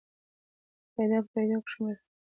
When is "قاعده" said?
0.95-1.19